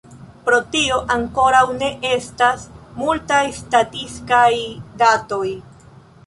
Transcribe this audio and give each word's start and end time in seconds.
Pro 0.45 0.57
tio 0.75 0.95
ankoraŭ 1.15 1.61
ne 1.81 1.89
estas 2.13 2.63
multaj 3.03 3.43
statistikaj 3.59 4.49
datoj. 5.05 5.47